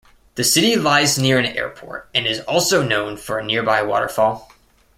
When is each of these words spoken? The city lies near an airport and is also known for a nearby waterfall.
The 0.33 0.43
city 0.43 0.75
lies 0.77 1.19
near 1.19 1.37
an 1.37 1.45
airport 1.45 2.09
and 2.15 2.25
is 2.25 2.39
also 2.39 2.81
known 2.81 3.17
for 3.17 3.37
a 3.37 3.45
nearby 3.45 3.83
waterfall. 3.83 4.51